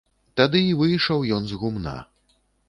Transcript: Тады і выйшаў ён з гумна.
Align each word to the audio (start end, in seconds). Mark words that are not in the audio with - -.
Тады 0.39 0.61
і 0.67 0.71
выйшаў 0.79 1.19
ён 1.37 1.43
з 1.53 1.61
гумна. 1.65 1.95